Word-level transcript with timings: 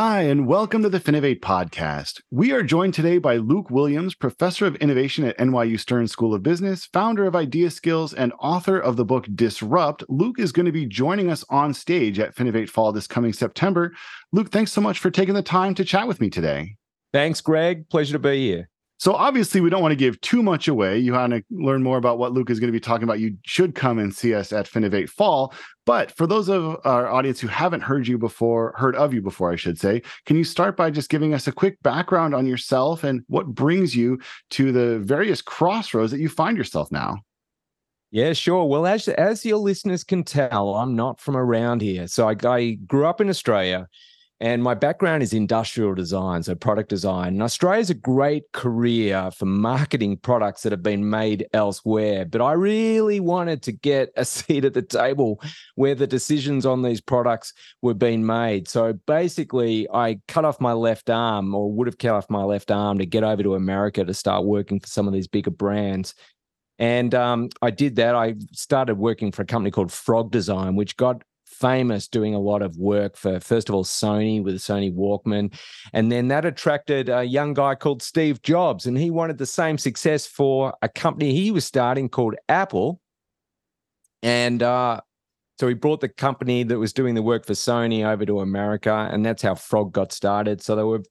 Hi, 0.00 0.20
and 0.20 0.46
welcome 0.46 0.84
to 0.84 0.88
the 0.88 1.00
Finovate 1.00 1.40
podcast. 1.40 2.20
We 2.30 2.52
are 2.52 2.62
joined 2.62 2.94
today 2.94 3.18
by 3.18 3.38
Luke 3.38 3.68
Williams, 3.68 4.14
professor 4.14 4.64
of 4.64 4.76
innovation 4.76 5.24
at 5.24 5.36
NYU 5.38 5.76
Stern 5.76 6.06
School 6.06 6.34
of 6.34 6.44
Business, 6.44 6.86
founder 6.86 7.26
of 7.26 7.34
Idea 7.34 7.68
Skills, 7.68 8.14
and 8.14 8.32
author 8.38 8.78
of 8.78 8.96
the 8.96 9.04
book 9.04 9.26
Disrupt. 9.34 10.04
Luke 10.08 10.38
is 10.38 10.52
going 10.52 10.66
to 10.66 10.70
be 10.70 10.86
joining 10.86 11.32
us 11.32 11.44
on 11.50 11.74
stage 11.74 12.20
at 12.20 12.36
Finovate 12.36 12.68
Fall 12.68 12.92
this 12.92 13.08
coming 13.08 13.32
September. 13.32 13.92
Luke, 14.30 14.52
thanks 14.52 14.70
so 14.70 14.80
much 14.80 15.00
for 15.00 15.10
taking 15.10 15.34
the 15.34 15.42
time 15.42 15.74
to 15.74 15.84
chat 15.84 16.06
with 16.06 16.20
me 16.20 16.30
today. 16.30 16.76
Thanks, 17.12 17.40
Greg. 17.40 17.88
Pleasure 17.88 18.12
to 18.12 18.20
be 18.20 18.38
here. 18.38 18.68
So 18.98 19.14
obviously, 19.14 19.60
we 19.60 19.70
don't 19.70 19.80
want 19.80 19.92
to 19.92 19.96
give 19.96 20.20
too 20.20 20.42
much 20.42 20.66
away. 20.66 20.98
You 20.98 21.12
want 21.12 21.32
to 21.32 21.44
learn 21.50 21.84
more 21.84 21.98
about 21.98 22.18
what 22.18 22.32
Luke 22.32 22.50
is 22.50 22.58
going 22.58 22.68
to 22.68 22.72
be 22.72 22.80
talking 22.80 23.04
about. 23.04 23.20
You 23.20 23.36
should 23.44 23.76
come 23.76 24.00
and 24.00 24.12
see 24.12 24.34
us 24.34 24.52
at 24.52 24.68
Finovate 24.68 25.08
Fall. 25.08 25.54
But 25.86 26.10
for 26.10 26.26
those 26.26 26.48
of 26.48 26.76
our 26.84 27.08
audience 27.08 27.38
who 27.38 27.46
haven't 27.46 27.82
heard 27.82 28.08
you 28.08 28.18
before, 28.18 28.74
heard 28.76 28.96
of 28.96 29.14
you 29.14 29.22
before, 29.22 29.52
I 29.52 29.56
should 29.56 29.78
say, 29.78 30.02
can 30.26 30.36
you 30.36 30.42
start 30.42 30.76
by 30.76 30.90
just 30.90 31.10
giving 31.10 31.32
us 31.32 31.46
a 31.46 31.52
quick 31.52 31.80
background 31.82 32.34
on 32.34 32.44
yourself 32.44 33.04
and 33.04 33.22
what 33.28 33.46
brings 33.46 33.94
you 33.94 34.18
to 34.50 34.72
the 34.72 34.98
various 34.98 35.42
crossroads 35.42 36.10
that 36.10 36.20
you 36.20 36.28
find 36.28 36.58
yourself 36.58 36.90
now? 36.90 37.18
Yeah, 38.10 38.32
sure. 38.32 38.64
Well, 38.64 38.86
as 38.86 39.06
as 39.06 39.44
your 39.44 39.58
listeners 39.58 40.02
can 40.02 40.24
tell, 40.24 40.74
I'm 40.74 40.96
not 40.96 41.20
from 41.20 41.36
around 41.36 41.82
here. 41.82 42.08
So 42.08 42.28
I, 42.28 42.34
I 42.44 42.72
grew 42.86 43.06
up 43.06 43.20
in 43.20 43.28
Australia 43.28 43.86
and 44.40 44.62
my 44.62 44.74
background 44.74 45.24
is 45.24 45.32
industrial 45.32 45.94
design, 45.94 46.44
so 46.44 46.54
product 46.54 46.88
design. 46.90 47.28
And 47.28 47.42
Australia's 47.42 47.90
a 47.90 47.94
great 47.94 48.44
career 48.52 49.32
for 49.32 49.46
marketing 49.46 50.18
products 50.18 50.62
that 50.62 50.70
have 50.70 50.82
been 50.82 51.10
made 51.10 51.48
elsewhere. 51.52 52.24
But 52.24 52.40
I 52.40 52.52
really 52.52 53.18
wanted 53.18 53.62
to 53.64 53.72
get 53.72 54.10
a 54.16 54.24
seat 54.24 54.64
at 54.64 54.74
the 54.74 54.82
table 54.82 55.42
where 55.74 55.96
the 55.96 56.06
decisions 56.06 56.64
on 56.64 56.82
these 56.82 57.00
products 57.00 57.52
were 57.82 57.94
being 57.94 58.24
made. 58.24 58.68
So 58.68 58.92
basically, 59.06 59.88
I 59.92 60.20
cut 60.28 60.44
off 60.44 60.60
my 60.60 60.72
left 60.72 61.10
arm, 61.10 61.52
or 61.52 61.72
would 61.72 61.88
have 61.88 61.98
cut 61.98 62.14
off 62.14 62.30
my 62.30 62.44
left 62.44 62.70
arm, 62.70 62.98
to 62.98 63.06
get 63.06 63.24
over 63.24 63.42
to 63.42 63.56
America 63.56 64.04
to 64.04 64.14
start 64.14 64.44
working 64.44 64.78
for 64.78 64.86
some 64.86 65.08
of 65.08 65.12
these 65.12 65.26
bigger 65.26 65.50
brands. 65.50 66.14
And 66.78 67.12
um, 67.12 67.48
I 67.60 67.70
did 67.72 67.96
that. 67.96 68.14
I 68.14 68.36
started 68.52 68.98
working 68.98 69.32
for 69.32 69.42
a 69.42 69.46
company 69.46 69.72
called 69.72 69.90
Frog 69.90 70.30
Design, 70.30 70.76
which 70.76 70.96
got 70.96 71.22
famous 71.58 72.08
doing 72.08 72.34
a 72.34 72.38
lot 72.38 72.62
of 72.62 72.76
work 72.76 73.16
for, 73.16 73.40
first 73.40 73.68
of 73.68 73.74
all, 73.74 73.84
Sony 73.84 74.42
with 74.42 74.56
Sony 74.56 74.94
Walkman. 74.94 75.52
And 75.92 76.10
then 76.10 76.28
that 76.28 76.44
attracted 76.44 77.08
a 77.08 77.24
young 77.24 77.54
guy 77.54 77.74
called 77.74 78.02
Steve 78.02 78.42
Jobs. 78.42 78.86
And 78.86 78.96
he 78.96 79.10
wanted 79.10 79.38
the 79.38 79.46
same 79.46 79.78
success 79.78 80.26
for 80.26 80.74
a 80.82 80.88
company 80.88 81.34
he 81.34 81.50
was 81.50 81.64
starting 81.64 82.08
called 82.08 82.36
Apple. 82.48 83.00
And 84.22 84.62
uh, 84.62 85.00
so 85.58 85.68
he 85.68 85.74
brought 85.74 86.00
the 86.00 86.08
company 86.08 86.62
that 86.62 86.78
was 86.78 86.92
doing 86.92 87.14
the 87.14 87.22
work 87.22 87.44
for 87.46 87.54
Sony 87.54 88.06
over 88.06 88.24
to 88.24 88.40
America. 88.40 89.08
And 89.10 89.24
that's 89.24 89.42
how 89.42 89.54
Frog 89.54 89.92
got 89.92 90.12
started. 90.12 90.62
So 90.62 90.76
they 90.76 90.82
were 90.82 91.02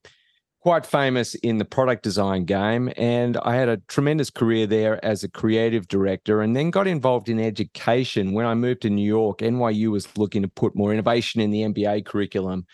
quite 0.62 0.86
famous 0.86 1.36
in 1.36 1.58
the 1.58 1.66
product 1.66 2.04
design 2.04 2.46
game. 2.46 2.92
And 2.98 3.38
I 3.38 3.56
had 3.56 3.70
a 3.70 3.78
tremendous 3.88 4.30
career 4.30 4.68
there 4.68 5.04
as 5.06 5.24
a 5.24 5.30
creative 5.30 5.88
director 5.88 6.42
and 6.42 6.56
then 6.56 6.72
got 6.72 6.88
involved 6.88 7.30
in 7.30 7.40
education. 7.40 8.34
When 8.34 8.46
I 8.46 8.54
moved 8.54 8.82
to 8.82 8.90
New 8.90 9.06
York, 9.06 9.40
NYU 9.40 9.92
was 9.92 10.18
looking 10.18 10.42
to 10.42 10.48
put 10.48 10.76
more 10.76 10.92
innovation 10.92 11.42
in 11.42 11.52
the 11.52 11.62
MBA 11.62 12.06
curriculum. 12.06 12.66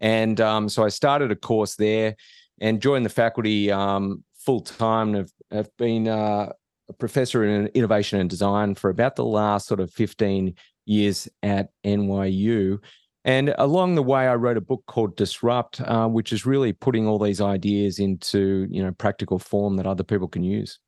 And 0.00 0.40
um, 0.40 0.68
so 0.68 0.84
I 0.84 0.88
started 0.88 1.30
a 1.30 1.36
course 1.36 1.76
there 1.76 2.16
and 2.60 2.82
joined 2.82 3.06
the 3.06 3.10
faculty 3.10 3.70
um, 3.72 4.24
full 4.34 4.60
time. 4.60 5.14
I've, 5.16 5.32
I've 5.50 5.76
been 5.78 6.08
uh, 6.08 6.52
a 6.88 6.92
professor 6.92 7.44
in 7.44 7.68
innovation 7.68 8.20
and 8.20 8.28
design 8.28 8.74
for 8.74 8.90
about 8.90 9.16
the 9.16 9.24
last 9.24 9.66
sort 9.66 9.80
of 9.80 9.90
15 9.92 10.54
years 10.84 11.28
at 11.42 11.70
NYU. 11.84 12.78
And 13.24 13.54
along 13.58 13.94
the 13.94 14.02
way, 14.02 14.26
I 14.26 14.34
wrote 14.34 14.56
a 14.56 14.62
book 14.62 14.82
called 14.86 15.16
Disrupt, 15.16 15.80
uh, 15.80 16.08
which 16.08 16.32
is 16.32 16.44
really 16.44 16.72
putting 16.72 17.06
all 17.06 17.18
these 17.18 17.40
ideas 17.40 17.98
into 17.98 18.66
you 18.70 18.82
know 18.82 18.92
practical 18.92 19.38
form 19.38 19.76
that 19.76 19.86
other 19.86 20.04
people 20.04 20.28
can 20.28 20.42
use. 20.42 20.78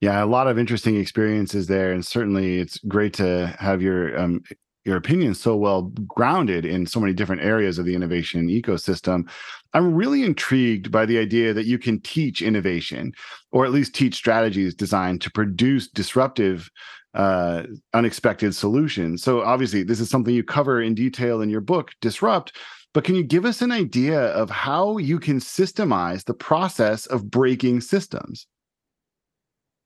Yeah, 0.00 0.24
a 0.24 0.26
lot 0.26 0.48
of 0.48 0.58
interesting 0.58 0.96
experiences 0.96 1.66
there, 1.66 1.92
and 1.92 2.04
certainly 2.04 2.58
it's 2.58 2.78
great 2.78 3.12
to 3.14 3.54
have 3.58 3.82
your 3.82 4.18
um, 4.18 4.42
your 4.84 4.96
opinion 4.96 5.34
so 5.34 5.54
well 5.54 5.82
grounded 6.08 6.64
in 6.64 6.86
so 6.86 6.98
many 6.98 7.12
different 7.12 7.42
areas 7.42 7.78
of 7.78 7.84
the 7.84 7.94
innovation 7.94 8.48
ecosystem. 8.48 9.28
I'm 9.74 9.94
really 9.94 10.24
intrigued 10.24 10.90
by 10.90 11.06
the 11.06 11.18
idea 11.18 11.52
that 11.54 11.66
you 11.66 11.78
can 11.78 12.00
teach 12.00 12.42
innovation, 12.42 13.12
or 13.52 13.64
at 13.64 13.72
least 13.72 13.94
teach 13.94 14.14
strategies 14.14 14.74
designed 14.74 15.20
to 15.20 15.30
produce 15.30 15.88
disruptive 15.88 16.70
uh, 17.14 17.64
unexpected 17.94 18.54
solutions. 18.54 19.22
So 19.22 19.42
obviously, 19.42 19.82
this 19.82 20.00
is 20.00 20.08
something 20.10 20.34
you 20.34 20.44
cover 20.44 20.80
in 20.80 20.94
detail 20.94 21.40
in 21.40 21.50
your 21.50 21.60
book, 21.60 21.92
Disrupt. 22.00 22.56
But 22.94 23.04
can 23.04 23.14
you 23.14 23.22
give 23.22 23.44
us 23.44 23.62
an 23.62 23.72
idea 23.72 24.20
of 24.20 24.50
how 24.50 24.98
you 24.98 25.18
can 25.18 25.38
systemize 25.38 26.24
the 26.24 26.34
process 26.34 27.06
of 27.06 27.30
breaking 27.30 27.80
systems? 27.80 28.46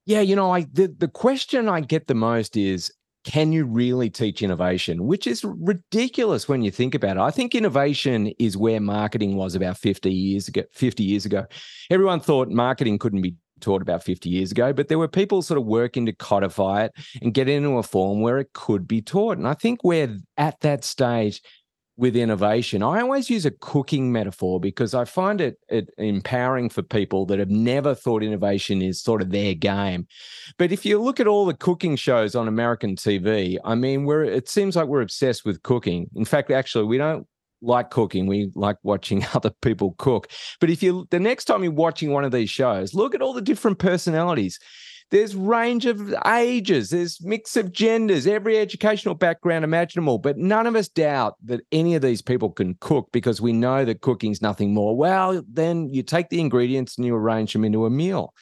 Yeah, 0.07 0.21
you 0.21 0.37
know, 0.37 0.53
I 0.53 0.67
the, 0.73 0.93
the 0.97 1.09
question 1.09 1.69
I 1.69 1.81
get 1.81 2.07
the 2.07 2.15
most 2.15 2.57
is 2.57 2.93
can 3.25 3.51
you 3.51 3.65
really 3.65 4.09
teach 4.09 4.41
innovation? 4.41 5.05
Which 5.05 5.27
is 5.27 5.45
ridiculous 5.45 6.49
when 6.49 6.63
you 6.63 6.71
think 6.71 6.95
about 6.95 7.17
it. 7.17 7.21
I 7.21 7.33
think 7.33 7.57
innovation 7.57 8.29
is 8.39 8.57
where 8.57 8.81
marketing 8.81 9.35
was 9.35 9.57
about 9.57 9.77
50 9.79 10.13
years 10.13 10.47
ago. 10.47 10.63
50 10.73 11.03
years 11.03 11.27
ago. 11.27 11.45
Everyone 11.91 12.21
thought 12.21 12.51
marketing 12.51 12.99
couldn't 12.99 13.23
be 13.23 13.35
taught 13.61 13.83
about 13.83 14.03
50 14.03 14.29
years 14.29 14.51
ago, 14.51 14.73
but 14.73 14.89
there 14.89 14.99
were 14.99 15.09
people 15.09 15.43
sort 15.43 15.59
of 15.59 15.67
working 15.67 16.07
to 16.07 16.13
codify 16.13 16.85
it 16.85 16.93
and 17.23 17.35
get 17.35 17.49
into 17.49 17.79
a 17.79 17.83
form 17.83 18.21
where 18.21 18.39
it 18.39 18.53
could 18.53 18.87
be 18.87 19.01
taught. 19.01 19.39
And 19.39 19.49
I 19.49 19.55
think 19.55 19.83
we're 19.83 20.19
at 20.37 20.61
that 20.61 20.85
stage 20.85 21.43
with 21.97 22.15
innovation. 22.15 22.83
I 22.83 23.01
always 23.01 23.31
use 23.31 23.47
a 23.47 23.51
cooking 23.51 24.13
metaphor 24.13 24.61
because 24.61 24.93
I 24.93 25.07
find 25.07 25.41
it, 25.41 25.59
it 25.69 25.89
empowering 25.97 26.69
for 26.69 26.83
people 26.83 27.25
that 27.27 27.39
have 27.39 27.49
never 27.49 27.95
thought 27.95 28.23
innovation 28.23 28.83
is 28.83 29.03
sort 29.03 29.23
of 29.23 29.31
their 29.31 29.55
game. 29.55 30.07
But 30.59 30.73
if 30.73 30.85
you 30.85 31.01
look 31.01 31.21
at 31.21 31.27
all 31.27 31.47
the 31.47 31.55
cooking 31.55 31.97
shows 31.97 32.35
on 32.35 32.49
American 32.49 32.97
TV, 32.97 33.57
I 33.65 33.75
mean, 33.75 34.05
we're 34.05 34.25
it 34.25 34.49
seems 34.49 34.77
like 34.77 34.87
we're 34.87 35.01
obsessed 35.01 35.47
with 35.47 35.63
cooking. 35.63 36.09
In 36.15 36.27
fact, 36.27 36.51
actually, 36.51 36.85
we 36.85 36.99
don't 36.99 37.27
like 37.63 37.91
cooking. 37.91 38.27
We 38.27 38.51
like 38.55 38.77
watching 38.83 39.25
other 39.35 39.51
people 39.63 39.95
cook. 39.99 40.29
But 40.61 40.71
if 40.71 40.83
you 40.83 41.07
the 41.11 41.21
next 41.21 41.45
time 41.45 41.63
you're 41.63 41.73
watching 41.73 42.13
one 42.13 42.25
of 42.25 42.33
these 42.33 42.51
shows, 42.51 42.95
look 42.95 43.15
at 43.15 43.23
all 43.23 43.33
the 43.33 43.41
different 43.43 43.79
personalities. 43.79 44.59
There's 45.13 45.37
range 45.37 45.87
of 45.87 46.13
ages, 46.27 46.91
there's 46.91 47.23
mix 47.23 47.57
of 47.57 47.71
genders, 47.71 48.27
every 48.27 48.59
educational 48.59 49.15
background 49.15 49.65
imaginable, 49.65 50.19
but 50.19 50.37
none 50.37 50.67
of 50.67 50.75
us 50.75 50.89
doubt 50.89 51.35
that 51.45 51.61
any 51.71 51.95
of 51.95 52.03
these 52.03 52.21
people 52.21 52.51
can 52.51 52.75
cook 52.81 53.09
because 53.13 53.41
we 53.41 53.53
know 53.53 53.85
that 53.85 54.01
cooking's 54.01 54.43
nothing 54.43 54.75
more. 54.75 54.97
Well, 54.97 55.45
then 55.49 55.91
you 55.93 56.03
take 56.03 56.29
the 56.31 56.41
ingredients 56.41 56.97
and 56.97 57.07
you 57.07 57.15
arrange 57.15 57.53
them 57.53 57.65
into 57.65 57.87
a 57.87 57.91
meal. 57.91 58.35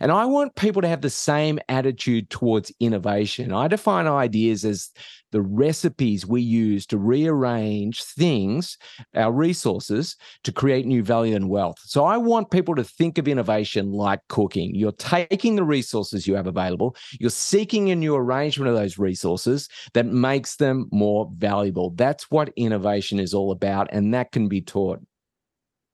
And 0.00 0.12
I 0.12 0.24
want 0.24 0.54
people 0.56 0.82
to 0.82 0.88
have 0.88 1.00
the 1.00 1.10
same 1.10 1.58
attitude 1.68 2.30
towards 2.30 2.72
innovation. 2.80 3.52
I 3.52 3.68
define 3.68 4.06
ideas 4.06 4.64
as 4.64 4.90
the 5.32 5.42
recipes 5.42 6.26
we 6.26 6.42
use 6.42 6.86
to 6.86 6.98
rearrange 6.98 8.02
things, 8.02 8.76
our 9.14 9.32
resources, 9.32 10.16
to 10.44 10.52
create 10.52 10.86
new 10.86 11.02
value 11.02 11.36
and 11.36 11.48
wealth. 11.48 11.76
So 11.84 12.04
I 12.04 12.16
want 12.16 12.50
people 12.50 12.74
to 12.74 12.84
think 12.84 13.18
of 13.18 13.28
innovation 13.28 13.92
like 13.92 14.20
cooking. 14.28 14.74
You're 14.74 14.92
taking 14.92 15.56
the 15.56 15.64
resources 15.64 16.26
you 16.26 16.34
have 16.34 16.46
available, 16.46 16.96
you're 17.18 17.30
seeking 17.30 17.90
a 17.90 17.96
new 17.96 18.14
arrangement 18.14 18.70
of 18.70 18.76
those 18.76 18.98
resources 18.98 19.68
that 19.94 20.06
makes 20.06 20.56
them 20.56 20.88
more 20.90 21.30
valuable. 21.36 21.90
That's 21.90 22.30
what 22.30 22.52
innovation 22.56 23.20
is 23.20 23.34
all 23.34 23.52
about. 23.52 23.88
And 23.92 24.12
that 24.14 24.32
can 24.32 24.48
be 24.48 24.60
taught. 24.60 25.00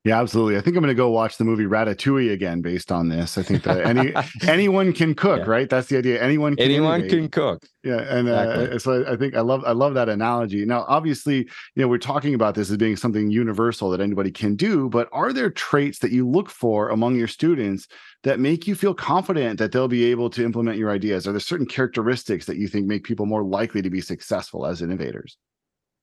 Yeah, 0.07 0.21
absolutely. 0.21 0.57
I 0.57 0.61
think 0.61 0.77
I'm 0.77 0.85
going 0.85 0.95
to 0.95 0.95
go 0.95 1.11
watch 1.11 1.37
the 1.37 1.43
movie 1.43 1.65
Ratatouille 1.65 2.33
again 2.33 2.61
based 2.61 2.93
on 2.93 3.09
this. 3.09 3.37
I 3.37 3.43
think 3.43 3.65
that 3.65 3.85
any 3.85 4.15
anyone 4.49 4.93
can 4.93 5.17
cook, 5.17 5.41
yeah. 5.41 5.51
right? 5.51 5.69
That's 5.69 5.89
the 5.89 5.99
idea. 5.99 6.23
Anyone 6.23 6.55
can 6.55 6.65
anyone 6.65 7.01
innovate. 7.01 7.11
can 7.11 7.29
cook. 7.29 7.65
Yeah, 7.83 8.03
and 8.03 8.29
uh, 8.29 8.33
exactly. 8.35 8.77
uh, 8.77 8.79
so 8.79 9.13
I 9.13 9.17
think 9.17 9.35
I 9.35 9.41
love 9.41 9.65
I 9.67 9.73
love 9.73 9.95
that 9.95 10.09
analogy. 10.09 10.65
Now, 10.65 10.85
obviously, 10.87 11.39
you 11.39 11.83
know, 11.83 11.89
we're 11.89 11.99
talking 11.99 12.35
about 12.35 12.55
this 12.55 12.71
as 12.71 12.77
being 12.77 12.95
something 12.95 13.33
universal 13.33 13.91
that 13.91 14.01
anybody 14.01 14.31
can 14.31 14.55
do, 14.55 14.89
but 14.89 15.09
are 15.11 15.33
there 15.33 15.51
traits 15.51 15.99
that 15.99 16.13
you 16.13 16.29
look 16.29 16.51
for 16.51 16.91
among 16.91 17.17
your 17.17 17.27
students 17.27 17.89
that 18.23 18.39
make 18.39 18.69
you 18.69 18.77
feel 18.77 18.95
confident 18.95 19.59
that 19.59 19.73
they'll 19.73 19.89
be 19.89 20.05
able 20.05 20.31
to 20.31 20.45
implement 20.45 20.79
your 20.79 20.93
ideas? 20.93 21.27
Are 21.27 21.33
there 21.33 21.41
certain 21.41 21.67
characteristics 21.67 22.47
that 22.47 22.59
you 22.59 22.69
think 22.69 22.87
make 22.87 23.03
people 23.03 23.27
more 23.27 23.43
likely 23.43 23.83
to 23.83 23.91
be 23.91 24.01
successful 24.01 24.67
as 24.67 24.83
innovators? 24.83 25.37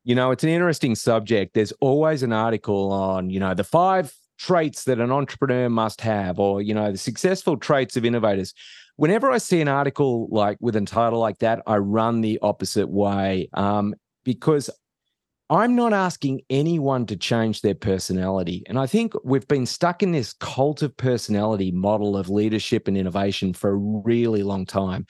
You 0.03 0.15
know, 0.15 0.31
it's 0.31 0.43
an 0.43 0.49
interesting 0.49 0.95
subject. 0.95 1.53
There's 1.53 1.71
always 1.79 2.23
an 2.23 2.33
article 2.33 2.91
on, 2.91 3.29
you 3.29 3.39
know, 3.39 3.53
the 3.53 3.63
five 3.63 4.13
traits 4.37 4.83
that 4.83 4.99
an 4.99 5.11
entrepreneur 5.11 5.69
must 5.69 6.01
have, 6.01 6.39
or, 6.39 6.61
you 6.61 6.73
know, 6.73 6.91
the 6.91 6.97
successful 6.97 7.57
traits 7.57 7.95
of 7.95 8.03
innovators. 8.05 8.53
Whenever 8.97 9.31
I 9.31 9.37
see 9.37 9.61
an 9.61 9.67
article 9.67 10.27
like 10.29 10.57
with 10.59 10.75
a 10.75 10.81
title 10.81 11.19
like 11.19 11.39
that, 11.39 11.63
I 11.65 11.77
run 11.77 12.21
the 12.21 12.39
opposite 12.41 12.89
way. 12.89 13.49
Um, 13.53 13.95
because 14.23 14.69
I'm 15.49 15.75
not 15.75 15.93
asking 15.93 16.41
anyone 16.49 17.05
to 17.07 17.15
change 17.15 17.61
their 17.61 17.75
personality. 17.75 18.63
And 18.67 18.79
I 18.79 18.87
think 18.87 19.13
we've 19.23 19.47
been 19.47 19.65
stuck 19.65 20.01
in 20.01 20.11
this 20.11 20.33
cult 20.33 20.81
of 20.81 20.95
personality 20.97 21.71
model 21.71 22.17
of 22.17 22.29
leadership 22.29 22.87
and 22.87 22.97
innovation 22.97 23.53
for 23.53 23.71
a 23.71 23.75
really 23.75 24.41
long 24.41 24.65
time. 24.65 25.05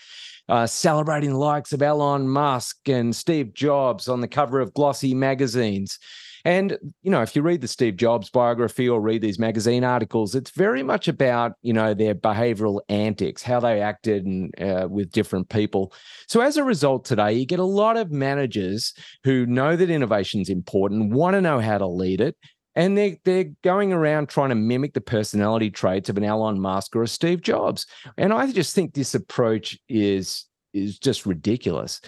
Uh, 0.50 0.68
celebrating 0.68 1.30
the 1.30 1.38
likes 1.38 1.72
of 1.72 1.82
Elon 1.82 2.28
Musk 2.28 2.90
and 2.90 3.16
Steve 3.16 3.54
Jobs 3.54 4.10
on 4.10 4.20
the 4.20 4.28
cover 4.28 4.60
of 4.60 4.74
glossy 4.74 5.14
magazines. 5.14 5.98
And, 6.46 6.78
you 7.02 7.10
know, 7.10 7.22
if 7.22 7.34
you 7.34 7.42
read 7.42 7.62
the 7.62 7.68
Steve 7.70 7.96
Jobs 7.96 8.30
biography 8.30 8.90
or 8.90 9.00
read 9.00 9.22
these 9.22 9.40
magazine 9.40 9.86
articles, 9.86 10.36
it's 10.36 10.52
very 10.52 10.84
much 10.84 11.08
about, 11.08 11.54
you 11.62 11.72
know, 11.72 11.94
their 11.94 12.14
behavioral 12.14 12.82
antics, 12.90 13.42
how 13.42 13.62
they 13.62 13.80
acted 13.80 14.26
and, 14.26 14.62
uh, 14.62 14.90
with 14.90 15.12
different 15.12 15.48
people. 15.48 15.94
So 16.28 16.42
as 16.42 16.58
a 16.58 16.64
result, 16.66 17.06
today, 17.06 17.32
you 17.32 17.46
get 17.46 17.60
a 17.60 17.64
lot 17.64 17.96
of 17.96 18.12
managers 18.12 18.94
who 19.24 19.46
know 19.46 19.78
that 19.78 19.90
innovation 19.90 20.42
is 20.42 20.50
important, 20.50 21.14
want 21.14 21.36
to 21.36 21.42
know 21.42 21.62
how 21.62 21.78
to 21.78 21.88
lead 21.88 22.20
it. 22.20 22.36
And 22.76 22.98
they're, 22.98 23.18
they're 23.24 23.52
going 23.64 23.94
around 23.94 24.30
trying 24.30 24.50
to 24.50 24.56
mimic 24.56 24.94
the 24.94 25.02
personality 25.02 25.70
traits 25.70 26.10
of 26.10 26.18
an 26.18 26.24
Elon 26.24 26.60
Musk 26.60 26.96
or 26.96 27.04
a 27.04 27.08
Steve 27.08 27.42
Jobs. 27.42 27.86
And 28.18 28.34
I 28.34 28.52
just 28.52 28.74
think 28.74 28.94
this 28.94 29.14
approach 29.14 29.78
is, 29.88 30.46
is 30.74 30.98
just 30.98 31.26
ridiculous. 31.26 32.02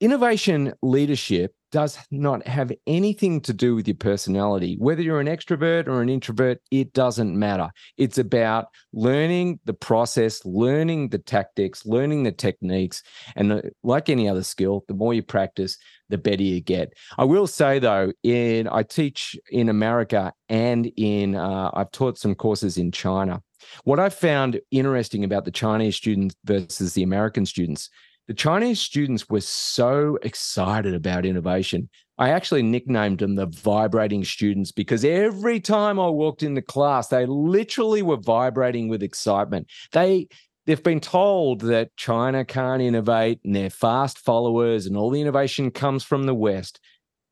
Innovation 0.00 0.74
leadership 0.82 1.54
does 1.72 1.98
not 2.10 2.46
have 2.46 2.70
anything 2.86 3.40
to 3.40 3.52
do 3.52 3.74
with 3.74 3.88
your 3.88 3.96
personality. 3.96 4.76
Whether 4.78 5.02
you're 5.02 5.20
an 5.20 5.26
extrovert 5.26 5.88
or 5.88 6.02
an 6.02 6.08
introvert, 6.08 6.60
it 6.70 6.92
doesn't 6.92 7.36
matter. 7.36 7.70
It's 7.96 8.18
about 8.18 8.66
learning 8.92 9.58
the 9.64 9.72
process, 9.72 10.44
learning 10.44 11.08
the 11.08 11.18
tactics, 11.18 11.84
learning 11.84 12.22
the 12.22 12.32
techniques. 12.32 13.02
And 13.34 13.50
the, 13.50 13.72
like 13.82 14.08
any 14.08 14.28
other 14.28 14.44
skill, 14.44 14.84
the 14.86 14.94
more 14.94 15.14
you 15.14 15.22
practice, 15.22 15.78
the 16.10 16.18
better 16.18 16.42
you 16.42 16.60
get. 16.60 16.92
I 17.16 17.24
will 17.24 17.46
say 17.46 17.78
though, 17.78 18.12
in 18.22 18.68
I 18.68 18.82
teach 18.82 19.34
in 19.50 19.70
America 19.70 20.32
and 20.48 20.86
in 20.96 21.34
uh, 21.34 21.70
I've 21.72 21.90
taught 21.90 22.18
some 22.18 22.34
courses 22.34 22.76
in 22.76 22.92
China. 22.92 23.42
What 23.84 23.98
I 23.98 24.10
found 24.10 24.60
interesting 24.70 25.24
about 25.24 25.46
the 25.46 25.50
Chinese 25.50 25.96
students 25.96 26.34
versus 26.44 26.92
the 26.92 27.02
American 27.02 27.46
students 27.46 27.88
the 28.32 28.36
Chinese 28.36 28.80
students 28.80 29.28
were 29.28 29.42
so 29.42 30.16
excited 30.22 30.94
about 30.94 31.26
innovation. 31.26 31.90
I 32.16 32.30
actually 32.30 32.62
nicknamed 32.62 33.18
them 33.18 33.34
the 33.34 33.44
vibrating 33.44 34.24
students 34.24 34.72
because 34.72 35.04
every 35.04 35.60
time 35.60 36.00
I 36.00 36.08
walked 36.08 36.42
into 36.42 36.62
class, 36.62 37.08
they 37.08 37.26
literally 37.26 38.00
were 38.00 38.16
vibrating 38.16 38.88
with 38.88 39.02
excitement. 39.02 39.66
They 39.92 40.28
they've 40.64 40.82
been 40.82 41.00
told 41.00 41.60
that 41.60 41.94
China 41.96 42.42
can't 42.42 42.80
innovate 42.80 43.40
and 43.44 43.54
they're 43.54 43.68
fast 43.68 44.18
followers 44.18 44.86
and 44.86 44.96
all 44.96 45.10
the 45.10 45.20
innovation 45.20 45.70
comes 45.70 46.02
from 46.02 46.24
the 46.24 46.34
West. 46.34 46.80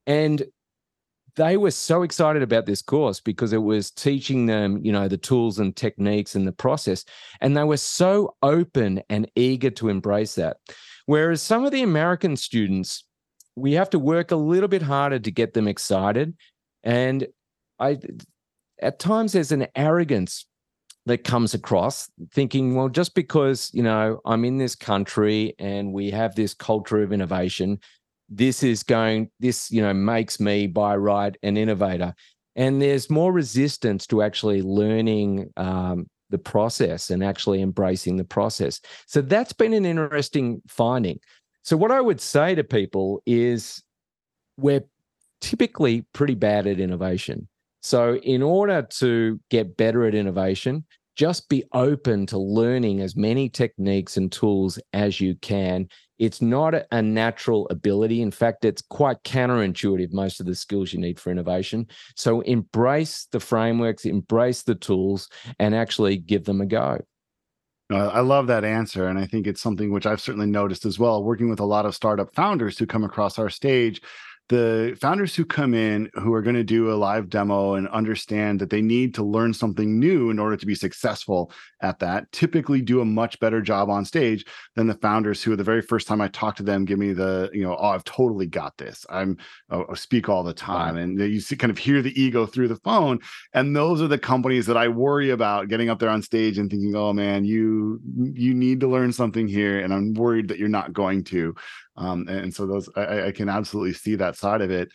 And 0.07 0.45
they 1.37 1.57
were 1.57 1.71
so 1.71 2.03
excited 2.03 2.43
about 2.43 2.67
this 2.67 2.83
course 2.83 3.21
because 3.21 3.53
it 3.53 3.63
was 3.63 3.91
teaching 3.91 4.47
them, 4.47 4.81
you 4.85 4.93
know, 4.93 5.09
the 5.09 5.17
tools 5.17 5.59
and 5.59 5.75
techniques 5.75 6.35
and 6.35 6.47
the 6.47 6.53
process. 6.53 7.05
And 7.41 7.57
they 7.57 7.65
were 7.65 7.77
so 7.77 8.37
open 8.43 9.03
and 9.09 9.31
eager 9.35 9.71
to 9.71 9.89
embrace 9.89 10.35
that. 10.37 10.59
Whereas 11.07 11.43
some 11.43 11.65
of 11.65 11.73
the 11.73 11.83
American 11.83 12.37
students, 12.37 13.05
we 13.57 13.73
have 13.73 13.91
to 13.91 13.99
work 13.99 14.31
a 14.31 14.37
little 14.37 14.69
bit 14.69 14.83
harder 14.83 15.19
to 15.19 15.31
get 15.31 15.55
them 15.55 15.69
excited. 15.69 16.37
And 16.83 17.27
I, 17.79 17.99
at 18.81 18.99
times, 18.99 19.33
there's 19.33 19.53
an 19.53 19.67
arrogance 19.75 20.47
that 21.07 21.25
comes 21.25 21.55
across 21.55 22.09
thinking, 22.33 22.75
well, 22.75 22.89
just 22.89 23.15
because, 23.15 23.71
you 23.73 23.83
know, 23.83 24.21
I'm 24.25 24.45
in 24.45 24.59
this 24.59 24.75
country 24.75 25.55
and 25.59 25.93
we 25.93 26.11
have 26.11 26.35
this 26.35 26.55
culture 26.55 27.03
of 27.03 27.13
innovation, 27.13 27.81
this 28.31 28.63
is 28.63 28.83
going, 28.83 29.31
this, 29.41 29.71
you 29.71 29.83
know, 29.83 29.93
makes 29.93 30.39
me 30.41 30.69
by 30.69 30.97
right 30.97 31.37
an 31.43 31.57
innovator. 31.57 32.15
And 32.57 32.81
there's 32.81 33.11
more 33.11 33.33
resistance 33.33 34.07
to 34.09 34.23
actually 34.23 34.63
learning 34.63 35.51
um, 35.57 36.07
the 36.31 36.39
process 36.39 37.11
and 37.11 37.25
actually 37.25 37.61
embracing 37.61 38.17
the 38.17 38.25
process. 38.25 38.81
So 39.07 39.21
that's 39.21 39.53
been 39.53 39.73
an 39.75 39.85
interesting 39.85 40.63
finding. 40.69 41.19
So, 41.63 41.77
what 41.77 41.91
I 41.91 42.01
would 42.01 42.21
say 42.21 42.55
to 42.55 42.65
people 42.65 43.23
is 43.27 43.83
we're 44.57 44.85
typically 45.41 46.07
pretty 46.13 46.35
bad 46.35 46.67
at 46.67 46.81
innovation. 46.81 47.49
So, 47.83 48.17
in 48.17 48.43
order 48.43 48.83
to 48.99 49.41
get 49.51 49.77
better 49.77 50.07
at 50.07 50.15
innovation, 50.15 50.87
just 51.17 51.49
be 51.49 51.65
open 51.75 52.27
to 52.27 52.39
learning 52.39 53.01
as 53.01 53.17
many 53.17 53.49
techniques 53.49 54.17
and 54.17 54.33
tools 54.33 54.79
as 54.93 55.21
you 55.21 55.35
can 55.37 55.89
it's 56.21 56.43
not 56.43 56.75
a 56.93 57.03
natural 57.03 57.67
ability. 57.71 58.21
In 58.21 58.31
fact, 58.31 58.65
it's 58.67 58.83
quite 58.83 59.23
counterintuitive, 59.25 60.13
most 60.13 60.39
of 60.39 60.47
the 60.47 60.55
skills 60.55 60.93
you 60.93 61.01
need 61.01 61.19
for 61.19 61.31
innovation. 61.31 61.87
So 62.15 62.43
embrace 62.43 63.27
the 63.33 63.41
frameworks, 63.41 64.05
embrace 64.05 64.63
the 64.63 64.75
tools, 64.75 65.31
and 65.59 65.75
actually 65.75 66.19
give 66.19 66.45
them 66.45 66.61
a 66.61 66.67
go. 66.67 66.99
Uh, 67.91 68.09
I 68.09 68.21
love 68.21 68.47
that 68.49 68.65
answer. 68.65 69.09
And 69.09 69.19
I 69.19 69.27
think 69.27 69.47
it's 69.47 69.63
something 69.63 69.91
which 69.91 70.07
I've 70.07 70.21
certainly 70.21 70.47
noticed 70.47 70.85
as 70.85 70.99
well, 70.99 71.25
working 71.25 71.49
with 71.49 71.59
a 71.59 71.65
lot 71.65 71.87
of 71.87 71.95
startup 71.95 72.35
founders 72.35 72.79
who 72.79 72.87
come 72.87 73.03
across 73.03 73.39
our 73.39 73.51
stage 73.51 74.03
the 74.51 74.99
founders 75.01 75.35
who 75.35 75.45
come 75.45 75.75
in 75.75 76.11
who 76.15 76.35
are 76.35 76.43
going 76.43 76.57
to 76.57 76.65
do 76.65 76.93
a 76.93 76.95
live 76.95 77.29
demo 77.29 77.75
and 77.75 77.87
understand 77.89 78.61
that 78.61 78.69
they 78.69 78.83
need 78.83 79.15
to 79.15 79.23
learn 79.23 79.55
something 79.55 79.99
new 79.99 80.29
in 80.29 80.41
order 80.41 80.57
to 80.57 80.67
be 80.67 80.75
successful 80.75 81.53
at 81.83 82.01
that 82.01 82.31
typically 82.33 82.83
do 82.83 83.01
a 83.01 83.05
much 83.05 83.39
better 83.39 83.63
job 83.63 83.89
on 83.89 84.05
stage 84.05 84.45
than 84.75 84.89
the 84.89 84.95
founders 84.95 85.41
who 85.41 85.55
the 85.55 85.63
very 85.63 85.81
first 85.81 86.09
time 86.09 86.21
i 86.21 86.27
talk 86.29 86.57
to 86.57 86.65
them 86.65 86.85
give 86.85 86.99
me 86.99 87.13
the 87.13 87.49
you 87.53 87.63
know 87.63 87.77
oh 87.79 87.89
i've 87.89 88.05
totally 88.05 88.47
got 88.47 88.77
this. 88.77 89.07
I'm 89.09 89.39
oh, 89.71 89.87
I 89.89 89.95
speak 89.95 90.29
all 90.29 90.43
the 90.43 90.53
time. 90.53 90.97
And 90.97 91.19
you 91.19 91.41
see, 91.41 91.57
kind 91.57 91.71
of 91.71 91.79
hear 91.79 92.03
the 92.03 92.21
ego 92.21 92.45
through 92.45 92.69
the 92.69 92.77
phone 92.77 93.21
and 93.55 93.75
those 93.75 94.03
are 94.03 94.09
the 94.09 94.19
companies 94.19 94.67
that 94.67 94.77
i 94.77 94.89
worry 94.89 95.31
about 95.31 95.69
getting 95.69 95.89
up 95.89 96.01
there 96.01 96.09
on 96.09 96.23
stage 96.23 96.59
and 96.59 96.69
thinking 96.69 96.95
oh 96.97 97.13
man 97.13 97.45
you 97.45 98.01
you 98.33 98.53
need 98.53 98.81
to 98.81 98.89
learn 98.89 99.13
something 99.13 99.47
here 99.47 99.81
and 99.81 99.95
i'm 99.95 100.13
worried 100.15 100.49
that 100.49 100.59
you're 100.59 100.69
not 100.69 100.93
going 100.93 101.23
to 101.23 101.55
um, 101.97 102.27
and 102.29 102.55
so 102.55 102.67
those 102.67 102.89
I, 102.97 103.27
I, 103.27 103.33
can 103.33 103.49
absolutely 103.49 103.93
see 103.93 104.15
that 104.17 104.37
side 104.37 104.61
of 104.61 104.71
it. 104.71 104.89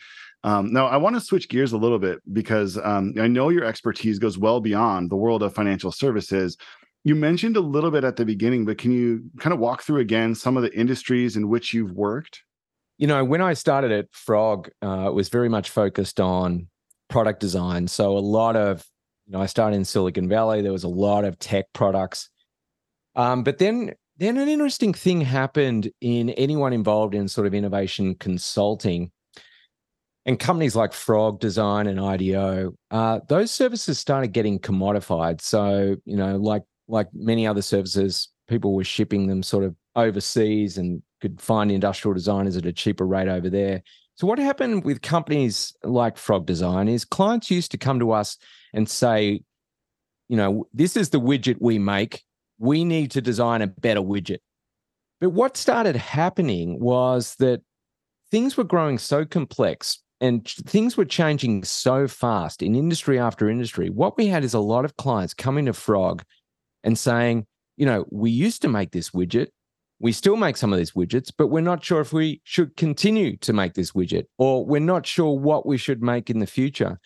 Um, 0.44 0.72
now 0.72 0.86
I 0.86 0.96
want 0.96 1.16
to 1.16 1.20
switch 1.20 1.48
gears 1.48 1.72
a 1.72 1.78
little 1.78 1.98
bit 1.98 2.20
because 2.32 2.78
um, 2.82 3.14
I 3.20 3.26
know 3.26 3.48
your 3.48 3.64
expertise 3.64 4.18
goes 4.18 4.38
well 4.38 4.60
beyond 4.60 5.10
the 5.10 5.16
world 5.16 5.42
of 5.42 5.54
financial 5.54 5.92
services. 5.92 6.56
You 7.04 7.14
mentioned 7.14 7.56
a 7.56 7.60
little 7.60 7.90
bit 7.90 8.04
at 8.04 8.16
the 8.16 8.24
beginning, 8.24 8.64
but 8.64 8.78
can 8.78 8.90
you 8.90 9.22
kind 9.38 9.52
of 9.52 9.60
walk 9.60 9.82
through 9.82 10.00
again 10.00 10.34
some 10.34 10.56
of 10.56 10.62
the 10.62 10.76
industries 10.76 11.36
in 11.36 11.48
which 11.48 11.72
you've 11.72 11.92
worked? 11.92 12.42
You 12.98 13.06
know, 13.06 13.24
when 13.24 13.40
I 13.40 13.54
started 13.54 13.92
at 13.92 14.06
Frog, 14.12 14.70
uh, 14.82 15.06
it 15.08 15.14
was 15.14 15.28
very 15.28 15.48
much 15.48 15.70
focused 15.70 16.18
on 16.18 16.68
product 17.08 17.40
design. 17.40 17.86
So 17.88 18.16
a 18.16 18.18
lot 18.18 18.56
of, 18.56 18.84
you 19.26 19.32
know, 19.32 19.40
I 19.40 19.46
started 19.46 19.76
in 19.76 19.84
Silicon 19.84 20.28
Valley. 20.28 20.62
There 20.62 20.72
was 20.72 20.84
a 20.84 20.88
lot 20.88 21.24
of 21.24 21.38
tech 21.38 21.66
products. 21.72 22.30
Um, 23.14 23.42
but 23.42 23.58
then 23.58 23.92
then 24.18 24.36
an 24.36 24.48
interesting 24.48 24.94
thing 24.94 25.20
happened 25.20 25.90
in 26.00 26.30
anyone 26.30 26.72
involved 26.72 27.14
in 27.14 27.28
sort 27.28 27.46
of 27.46 27.54
innovation 27.54 28.14
consulting 28.14 29.10
and 30.26 30.40
companies 30.40 30.74
like 30.74 30.92
Frog 30.92 31.38
Design 31.38 31.86
and 31.86 32.00
IDEO, 32.00 32.74
uh, 32.90 33.20
those 33.28 33.52
services 33.52 33.98
started 33.98 34.32
getting 34.32 34.58
commodified. 34.58 35.40
So, 35.40 35.96
you 36.04 36.16
know, 36.16 36.36
like 36.36 36.64
like 36.88 37.06
many 37.14 37.46
other 37.46 37.62
services, 37.62 38.28
people 38.48 38.74
were 38.74 38.84
shipping 38.84 39.28
them 39.28 39.42
sort 39.42 39.64
of 39.64 39.74
overseas 39.94 40.78
and 40.78 41.02
could 41.20 41.40
find 41.40 41.70
industrial 41.70 42.12
designers 42.12 42.56
at 42.56 42.66
a 42.66 42.72
cheaper 42.72 43.06
rate 43.06 43.28
over 43.28 43.48
there. 43.48 43.82
So, 44.16 44.26
what 44.26 44.40
happened 44.40 44.84
with 44.84 45.00
companies 45.00 45.74
like 45.84 46.18
Frog 46.18 46.44
Design 46.44 46.88
is 46.88 47.04
clients 47.04 47.50
used 47.50 47.70
to 47.70 47.78
come 47.78 48.00
to 48.00 48.10
us 48.10 48.36
and 48.74 48.88
say, 48.88 49.42
you 50.28 50.36
know, 50.36 50.66
this 50.74 50.96
is 50.96 51.10
the 51.10 51.20
widget 51.20 51.58
we 51.60 51.78
make 51.78 52.24
we 52.58 52.84
need 52.84 53.10
to 53.12 53.20
design 53.20 53.62
a 53.62 53.66
better 53.66 54.00
widget. 54.00 54.38
But 55.20 55.30
what 55.30 55.56
started 55.56 55.96
happening 55.96 56.78
was 56.80 57.36
that 57.38 57.62
things 58.30 58.56
were 58.56 58.64
growing 58.64 58.98
so 58.98 59.24
complex 59.24 60.02
and 60.20 60.46
things 60.48 60.96
were 60.96 61.04
changing 61.04 61.64
so 61.64 62.08
fast 62.08 62.62
in 62.62 62.74
industry 62.74 63.18
after 63.18 63.48
industry. 63.48 63.90
What 63.90 64.16
we 64.16 64.26
had 64.28 64.44
is 64.44 64.54
a 64.54 64.60
lot 64.60 64.84
of 64.84 64.96
clients 64.96 65.34
coming 65.34 65.66
to 65.66 65.72
Frog 65.72 66.22
and 66.84 66.98
saying, 66.98 67.46
you 67.76 67.84
know, 67.84 68.06
we 68.10 68.30
used 68.30 68.62
to 68.62 68.68
make 68.68 68.92
this 68.92 69.10
widget. 69.10 69.48
We 69.98 70.12
still 70.12 70.36
make 70.36 70.56
some 70.56 70.72
of 70.72 70.78
these 70.78 70.92
widgets, 70.92 71.32
but 71.36 71.48
we're 71.48 71.60
not 71.60 71.84
sure 71.84 72.00
if 72.00 72.12
we 72.12 72.40
should 72.44 72.76
continue 72.76 73.36
to 73.38 73.52
make 73.52 73.74
this 73.74 73.92
widget, 73.92 74.24
or 74.36 74.64
we're 74.64 74.80
not 74.80 75.06
sure 75.06 75.38
what 75.38 75.66
we 75.66 75.78
should 75.78 76.02
make 76.02 76.28
in 76.28 76.38
the 76.38 76.46
future. 76.46 76.98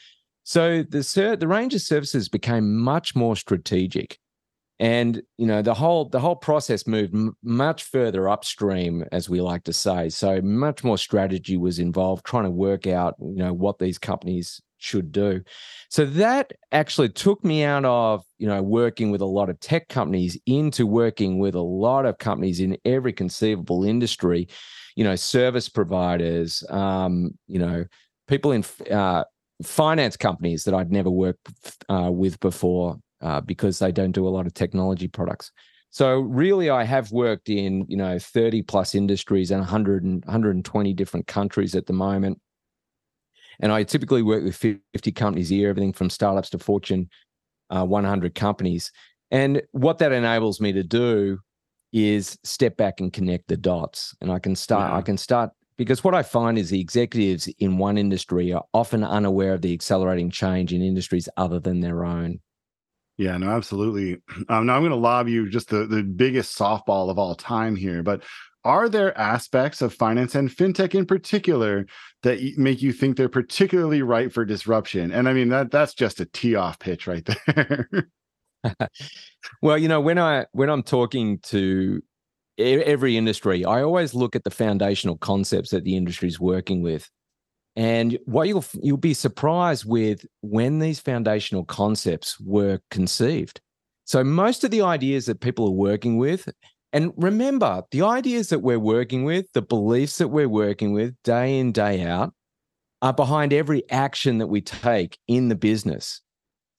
So 0.42 0.82
the, 0.82 1.36
the 1.38 1.48
range 1.48 1.74
of 1.74 1.82
services 1.82 2.28
became 2.28 2.76
much 2.76 3.14
more 3.14 3.36
strategic 3.36 4.18
and 4.80 5.22
you 5.38 5.46
know 5.46 5.62
the 5.62 5.74
whole 5.74 6.06
the 6.08 6.18
whole 6.18 6.34
process 6.34 6.86
moved 6.86 7.14
m- 7.14 7.36
much 7.44 7.84
further 7.84 8.28
upstream 8.28 9.04
as 9.12 9.28
we 9.28 9.40
like 9.40 9.62
to 9.62 9.72
say 9.72 10.08
so 10.08 10.40
much 10.40 10.82
more 10.82 10.98
strategy 10.98 11.56
was 11.56 11.78
involved 11.78 12.24
trying 12.24 12.44
to 12.44 12.50
work 12.50 12.86
out 12.86 13.14
you 13.20 13.36
know 13.36 13.52
what 13.52 13.78
these 13.78 13.98
companies 13.98 14.60
should 14.80 15.12
do. 15.12 15.42
So 15.88 16.04
that 16.04 16.52
actually 16.72 17.10
took 17.10 17.44
me 17.44 17.62
out 17.62 17.84
of, 17.84 18.24
you 18.38 18.48
know, 18.48 18.62
working 18.62 19.10
with 19.10 19.20
a 19.20 19.26
lot 19.26 19.50
of 19.50 19.60
tech 19.60 19.88
companies 19.88 20.38
into 20.46 20.86
working 20.86 21.38
with 21.38 21.54
a 21.54 21.60
lot 21.60 22.06
of 22.06 22.18
companies 22.18 22.60
in 22.60 22.76
every 22.84 23.12
conceivable 23.12 23.84
industry, 23.84 24.48
you 24.96 25.04
know, 25.04 25.16
service 25.16 25.68
providers, 25.68 26.64
um, 26.70 27.38
you 27.46 27.58
know, 27.58 27.84
people 28.26 28.52
in 28.52 28.64
uh, 28.90 29.24
finance 29.62 30.16
companies 30.16 30.64
that 30.64 30.74
I'd 30.74 30.90
never 30.90 31.10
worked 31.10 31.48
uh, 31.88 32.10
with 32.10 32.40
before 32.40 32.98
uh, 33.20 33.40
because 33.40 33.78
they 33.78 33.92
don't 33.92 34.12
do 34.12 34.26
a 34.26 34.30
lot 34.30 34.46
of 34.46 34.54
technology 34.54 35.08
products. 35.08 35.52
So 35.90 36.20
really, 36.20 36.70
I 36.70 36.84
have 36.84 37.10
worked 37.10 37.48
in 37.48 37.84
you 37.88 37.96
know 37.96 38.18
30 38.18 38.62
plus 38.62 38.94
industries 38.94 39.50
and 39.50 39.60
100 39.60 40.04
and 40.04 40.24
120 40.24 40.94
different 40.94 41.26
countries 41.26 41.74
at 41.74 41.86
the 41.86 41.92
moment. 41.92 42.40
And 43.60 43.72
I 43.72 43.82
typically 43.82 44.22
work 44.22 44.42
with 44.42 44.56
50 44.56 45.12
companies 45.12 45.50
a 45.50 45.54
year, 45.54 45.70
everything 45.70 45.92
from 45.92 46.08
startups 46.08 46.50
to 46.50 46.58
Fortune 46.58 47.10
uh, 47.70 47.84
100 47.84 48.34
companies. 48.34 48.90
And 49.30 49.62
what 49.72 49.98
that 49.98 50.12
enables 50.12 50.60
me 50.60 50.72
to 50.72 50.82
do 50.82 51.38
is 51.92 52.38
step 52.44 52.76
back 52.76 53.00
and 53.00 53.12
connect 53.12 53.48
the 53.48 53.56
dots. 53.56 54.14
And 54.20 54.30
I 54.30 54.38
can 54.38 54.56
start. 54.56 54.92
I 54.92 55.02
can 55.02 55.16
start 55.16 55.50
because 55.76 56.04
what 56.04 56.14
I 56.14 56.22
find 56.22 56.58
is 56.58 56.70
the 56.70 56.80
executives 56.80 57.48
in 57.58 57.78
one 57.78 57.98
industry 57.98 58.52
are 58.52 58.64
often 58.74 59.02
unaware 59.02 59.54
of 59.54 59.62
the 59.62 59.72
accelerating 59.72 60.30
change 60.30 60.72
in 60.72 60.82
industries 60.82 61.28
other 61.36 61.58
than 61.58 61.80
their 61.80 62.04
own. 62.04 62.40
Yeah, 63.20 63.36
no, 63.36 63.50
absolutely. 63.50 64.16
Um, 64.48 64.66
now 64.66 64.74
I'm 64.74 64.80
going 64.80 64.90
to 64.90 64.96
lob 64.96 65.28
you 65.28 65.48
just 65.48 65.68
the, 65.68 65.86
the 65.86 66.02
biggest 66.02 66.58
softball 66.58 67.10
of 67.10 67.18
all 67.18 67.34
time 67.34 67.76
here, 67.76 68.02
but 68.02 68.22
are 68.64 68.88
there 68.88 69.16
aspects 69.16 69.82
of 69.82 69.92
finance 69.92 70.34
and 70.34 70.48
fintech 70.48 70.94
in 70.94 71.04
particular 71.04 71.86
that 72.22 72.40
make 72.56 72.80
you 72.80 72.92
think 72.92 73.16
they're 73.16 73.28
particularly 73.28 74.00
ripe 74.00 74.32
for 74.32 74.44
disruption? 74.46 75.12
And 75.12 75.28
I 75.28 75.34
mean 75.34 75.50
that 75.50 75.70
that's 75.70 75.92
just 75.92 76.20
a 76.20 76.24
tee 76.24 76.54
off 76.54 76.78
pitch 76.78 77.06
right 77.06 77.28
there. 77.54 77.88
well, 79.62 79.76
you 79.76 79.88
know, 79.88 80.00
when 80.00 80.18
I 80.18 80.46
when 80.52 80.70
I'm 80.70 80.82
talking 80.82 81.38
to 81.44 82.02
every 82.58 83.18
industry, 83.18 83.66
I 83.66 83.82
always 83.82 84.14
look 84.14 84.34
at 84.34 84.44
the 84.44 84.50
foundational 84.50 85.18
concepts 85.18 85.70
that 85.70 85.84
the 85.84 85.96
industry 85.96 86.28
is 86.28 86.40
working 86.40 86.80
with. 86.82 87.08
And 87.80 88.18
what 88.26 88.46
you'll 88.46 88.66
you'll 88.82 88.98
be 88.98 89.14
surprised 89.14 89.86
with 89.86 90.26
when 90.42 90.80
these 90.80 91.00
foundational 91.00 91.64
concepts 91.64 92.38
were 92.38 92.78
conceived. 92.90 93.62
So 94.04 94.22
most 94.22 94.64
of 94.64 94.70
the 94.70 94.82
ideas 94.82 95.24
that 95.24 95.40
people 95.40 95.64
are 95.64 95.70
working 95.70 96.18
with, 96.18 96.46
and 96.92 97.10
remember, 97.16 97.82
the 97.90 98.02
ideas 98.02 98.50
that 98.50 98.58
we're 98.58 98.78
working 98.78 99.24
with, 99.24 99.50
the 99.54 99.62
beliefs 99.62 100.18
that 100.18 100.28
we're 100.28 100.46
working 100.46 100.92
with 100.92 101.14
day 101.24 101.58
in, 101.58 101.72
day 101.72 102.02
out, 102.02 102.34
are 103.00 103.14
behind 103.14 103.54
every 103.54 103.88
action 103.88 104.36
that 104.38 104.48
we 104.48 104.60
take 104.60 105.18
in 105.26 105.48
the 105.48 105.54
business. 105.54 106.20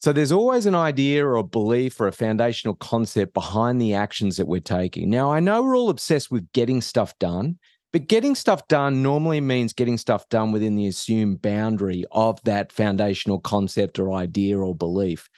So 0.02 0.14
there's 0.14 0.32
always 0.32 0.68
an 0.68 0.76
idea 0.76 1.26
or 1.26 1.38
a 1.38 1.44
belief 1.44 2.00
or 2.00 2.10
a 2.10 2.12
foundational 2.12 2.76
concept 2.76 3.34
behind 3.34 3.82
the 3.82 3.96
actions 3.96 4.38
that 4.38 4.48
we're 4.48 4.60
taking. 4.60 5.10
Now, 5.10 5.34
I 5.34 5.40
know 5.40 5.64
we're 5.64 5.76
all 5.76 5.90
obsessed 5.90 6.30
with 6.30 6.52
getting 6.52 6.80
stuff 6.80 7.18
done 7.18 7.58
but 7.94 8.08
getting 8.08 8.36
stuff 8.36 8.68
done 8.68 9.04
normally 9.04 9.42
means 9.42 9.74
getting 9.74 9.98
stuff 9.98 10.28
done 10.30 10.52
within 10.52 10.76
the 10.76 10.88
assumed 10.88 11.42
boundary 11.42 12.06
of 12.12 12.42
that 12.44 12.72
foundational 12.72 13.40
concept 13.40 14.00
or 14.00 14.14
idea 14.14 14.58
or 14.58 14.76
belief. 14.76 15.30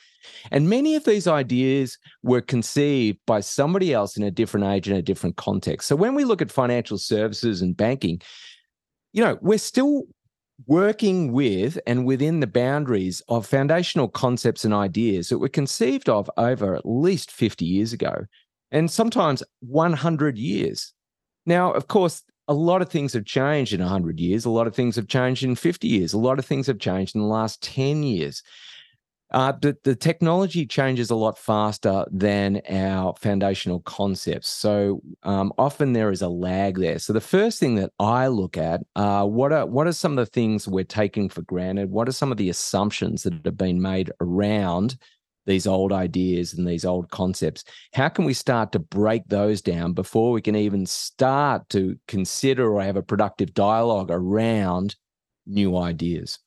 And 0.51 0.69
many 0.69 0.95
of 0.95 1.03
these 1.03 1.27
ideas 1.27 1.97
were 2.21 2.41
conceived 2.41 3.19
by 3.25 3.41
somebody 3.41 3.93
else 3.93 4.15
in 4.15 4.23
a 4.23 4.31
different 4.31 4.67
age 4.67 4.87
in 4.87 4.95
a 4.95 5.01
different 5.01 5.35
context. 5.35 5.87
So 5.87 5.95
when 5.95 6.15
we 6.15 6.23
look 6.23 6.41
at 6.41 6.51
financial 6.51 6.97
services 6.97 7.61
and 7.61 7.75
banking, 7.75 8.21
you 9.11 9.23
know, 9.23 9.37
we're 9.41 9.57
still 9.57 10.03
working 10.65 11.33
with 11.33 11.79
and 11.87 12.05
within 12.05 12.39
the 12.39 12.47
boundaries 12.47 13.21
of 13.27 13.45
foundational 13.45 14.07
concepts 14.07 14.63
and 14.63 14.73
ideas 14.73 15.29
that 15.29 15.39
were 15.39 15.49
conceived 15.49 16.07
of 16.07 16.29
over 16.37 16.75
at 16.75 16.85
least 16.85 17.31
50 17.31 17.65
years 17.65 17.91
ago, 17.91 18.25
and 18.71 18.89
sometimes 18.89 19.43
100 19.61 20.37
years. 20.37 20.93
Now, 21.45 21.73
of 21.73 21.87
course, 21.87 22.23
a 22.53 22.55
lot 22.55 22.83
of 22.83 22.89
things 22.89 23.13
have 23.13 23.25
changed 23.25 23.73
in 23.73 23.79
100 23.79 24.19
years. 24.19 24.45
A 24.45 24.49
lot 24.51 24.67
of 24.67 24.75
things 24.75 24.95
have 24.95 25.07
changed 25.07 25.43
in 25.43 25.55
50 25.55 25.87
years. 25.87 26.13
A 26.13 26.19
lot 26.19 26.37
of 26.37 26.45
things 26.45 26.67
have 26.67 26.77
changed 26.77 27.15
in 27.15 27.21
the 27.21 27.27
last 27.27 27.63
10 27.63 28.03
years. 28.03 28.43
Uh, 29.31 29.51
the, 29.63 29.75
the 29.83 29.95
technology 29.95 30.63
changes 30.63 31.09
a 31.09 31.15
lot 31.15 31.39
faster 31.39 32.05
than 32.11 32.61
our 32.69 33.15
foundational 33.19 33.79
concepts. 33.79 34.51
So 34.51 35.01
um, 35.23 35.51
often 35.57 35.93
there 35.93 36.11
is 36.11 36.21
a 36.21 36.29
lag 36.29 36.77
there. 36.77 36.99
So 36.99 37.13
the 37.13 37.21
first 37.21 37.59
thing 37.59 37.73
that 37.75 37.91
I 37.97 38.27
look 38.27 38.55
at 38.55 38.81
uh, 38.95 39.25
what 39.25 39.51
are 39.51 39.65
what 39.65 39.87
are 39.87 39.93
some 39.93 40.11
of 40.11 40.23
the 40.23 40.31
things 40.31 40.67
we're 40.67 40.83
taking 40.83 41.29
for 41.29 41.41
granted? 41.41 41.89
What 41.89 42.07
are 42.07 42.11
some 42.11 42.31
of 42.31 42.37
the 42.37 42.49
assumptions 42.49 43.23
that 43.23 43.33
have 43.43 43.57
been 43.57 43.81
made 43.81 44.11
around 44.21 44.97
these 45.45 45.67
old 45.67 45.91
ideas 45.91 46.53
and 46.53 46.67
these 46.67 46.85
old 46.85 47.09
concepts. 47.09 47.63
How 47.93 48.09
can 48.09 48.25
we 48.25 48.33
start 48.33 48.71
to 48.71 48.79
break 48.79 49.23
those 49.27 49.61
down 49.61 49.93
before 49.93 50.31
we 50.31 50.41
can 50.41 50.55
even 50.55 50.85
start 50.85 51.67
to 51.69 51.97
consider 52.07 52.73
or 52.73 52.81
have 52.81 52.95
a 52.95 53.03
productive 53.03 53.53
dialogue 53.53 54.09
around 54.09 54.95
new 55.45 55.77
ideas? 55.77 56.39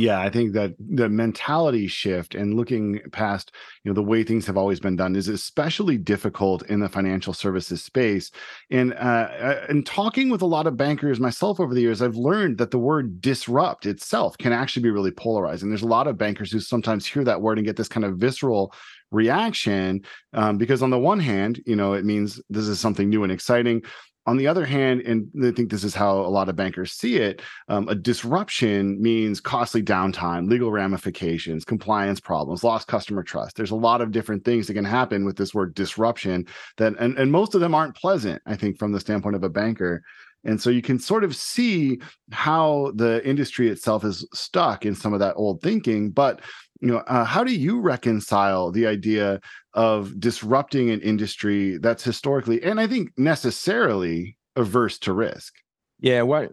Yeah 0.00 0.20
i 0.20 0.30
think 0.30 0.52
that 0.52 0.74
the 0.78 1.08
mentality 1.08 1.86
shift 1.86 2.34
and 2.34 2.54
looking 2.54 3.00
past 3.12 3.52
you 3.84 3.90
know 3.90 3.94
the 3.94 4.02
way 4.02 4.22
things 4.22 4.46
have 4.46 4.56
always 4.56 4.80
been 4.80 4.96
done 4.96 5.14
is 5.14 5.28
especially 5.28 5.98
difficult 5.98 6.62
in 6.66 6.80
the 6.80 6.88
financial 6.88 7.32
services 7.32 7.82
space. 7.82 8.30
And 8.70 8.94
uh 8.94 9.28
and 9.68 9.84
talking 9.84 10.30
with 10.30 10.42
a 10.42 10.46
lot 10.46 10.66
of 10.66 10.76
bankers 10.76 11.20
myself 11.20 11.60
over 11.60 11.74
the 11.74 11.80
years 11.80 12.02
i've 12.02 12.16
learned 12.16 12.58
that 12.58 12.70
the 12.70 12.78
word 12.78 13.20
disrupt 13.20 13.86
itself 13.86 14.38
can 14.38 14.52
actually 14.52 14.82
be 14.82 14.90
really 14.90 15.10
polarizing. 15.10 15.68
There's 15.68 15.82
a 15.82 15.86
lot 15.86 16.06
of 16.06 16.18
bankers 16.18 16.50
who 16.50 16.60
sometimes 16.60 17.06
hear 17.06 17.24
that 17.24 17.40
word 17.40 17.58
and 17.58 17.66
get 17.66 17.76
this 17.76 17.88
kind 17.88 18.04
of 18.04 18.16
visceral 18.16 18.72
reaction 19.10 20.02
um, 20.34 20.56
because 20.56 20.82
on 20.82 20.90
the 20.90 20.98
one 20.98 21.18
hand 21.18 21.60
you 21.66 21.74
know 21.76 21.94
it 21.94 22.04
means 22.04 22.40
this 22.48 22.68
is 22.68 22.78
something 22.78 23.08
new 23.08 23.24
and 23.24 23.32
exciting 23.32 23.82
on 24.26 24.36
the 24.36 24.46
other 24.46 24.64
hand, 24.64 25.00
and 25.02 25.28
I 25.44 25.50
think 25.50 25.70
this 25.70 25.84
is 25.84 25.94
how 25.94 26.18
a 26.20 26.28
lot 26.28 26.48
of 26.48 26.56
bankers 26.56 26.92
see 26.92 27.16
it, 27.16 27.40
um, 27.68 27.88
a 27.88 27.94
disruption 27.94 29.00
means 29.00 29.40
costly 29.40 29.82
downtime, 29.82 30.48
legal 30.48 30.70
ramifications, 30.70 31.64
compliance 31.64 32.20
problems, 32.20 32.62
lost 32.62 32.86
customer 32.86 33.22
trust. 33.22 33.56
There's 33.56 33.70
a 33.70 33.76
lot 33.76 34.00
of 34.00 34.12
different 34.12 34.44
things 34.44 34.66
that 34.66 34.74
can 34.74 34.84
happen 34.84 35.24
with 35.24 35.36
this 35.36 35.54
word 35.54 35.74
disruption 35.74 36.46
that, 36.76 36.92
and, 36.98 37.16
and 37.18 37.32
most 37.32 37.54
of 37.54 37.60
them 37.60 37.74
aren't 37.74 37.96
pleasant, 37.96 38.42
I 38.46 38.56
think, 38.56 38.78
from 38.78 38.92
the 38.92 39.00
standpoint 39.00 39.36
of 39.36 39.42
a 39.42 39.48
banker. 39.48 40.02
And 40.44 40.60
so 40.60 40.70
you 40.70 40.80
can 40.82 40.98
sort 40.98 41.24
of 41.24 41.36
see 41.36 41.98
how 42.30 42.92
the 42.94 43.26
industry 43.26 43.68
itself 43.68 44.04
is 44.04 44.26
stuck 44.32 44.86
in 44.86 44.94
some 44.94 45.12
of 45.12 45.20
that 45.20 45.34
old 45.36 45.60
thinking. 45.60 46.10
But 46.10 46.40
you 46.80 46.88
know, 46.88 46.98
uh, 46.98 47.24
how 47.24 47.44
do 47.44 47.54
you 47.54 47.80
reconcile 47.80 48.70
the 48.70 48.86
idea 48.86 49.40
of 49.74 50.18
disrupting 50.18 50.90
an 50.90 51.00
industry 51.00 51.78
that's 51.78 52.02
historically 52.02 52.62
and 52.62 52.80
I 52.80 52.86
think 52.86 53.10
necessarily 53.16 54.36
averse 54.56 54.98
to 55.00 55.12
risk? 55.12 55.54
Yeah, 56.00 56.22
what 56.22 56.52